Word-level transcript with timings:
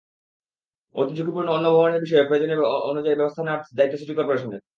অতিঝুঁকিপূর্ণ 0.95 1.47
অন্য 1.49 1.67
ভবনের 1.75 2.03
বিষয়ে 2.05 2.27
প্রয়োজন 2.27 2.49
অনুযায়ী 2.91 3.15
ব্যবস্থা 3.15 3.41
নেওয়ার 3.43 3.61
দায়িত্ব 3.77 3.95
সিটি 3.97 4.13
করপোরেশনের। 4.15 4.61